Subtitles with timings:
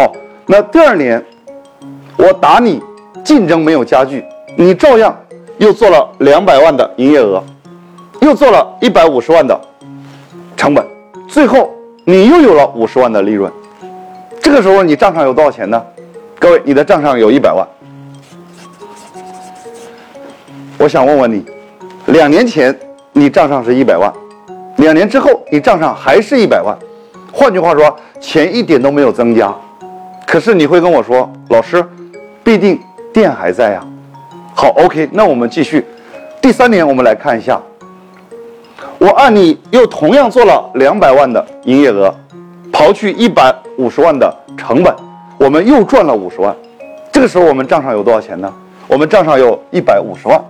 [0.00, 0.10] 好，
[0.46, 1.22] 那第二年
[2.16, 2.82] 我打你
[3.22, 4.24] 竞争没有加剧，
[4.56, 5.14] 你照样
[5.58, 7.44] 又做了两百万的营业额，
[8.22, 9.60] 又做了一百五十万的
[10.56, 10.82] 成本，
[11.28, 11.70] 最后
[12.06, 13.52] 你又有了五十万的利润。
[14.40, 15.84] 这个时候你账上有多少钱呢？
[16.38, 17.68] 各位，你的账上有一百万。
[20.78, 21.44] 我想问问你，
[22.06, 22.74] 两年前
[23.12, 24.10] 你账上是一百万，
[24.76, 26.74] 两年之后你账上还是一百万，
[27.30, 29.54] 换句话说，钱一点都没有增加。
[30.30, 31.84] 可是你会跟我说，老师，
[32.44, 32.78] 必定
[33.12, 33.84] 店还在呀。
[34.54, 35.84] 好，OK，那我们继续。
[36.40, 37.60] 第三年我们来看一下，
[38.98, 42.14] 我按你又同样做了两百万的营业额，
[42.70, 44.94] 刨去一百五十万的成本，
[45.36, 46.54] 我们又赚了五十万。
[47.10, 48.54] 这个时候我们账上有多少钱呢？
[48.86, 50.40] 我们账上有一百五十万。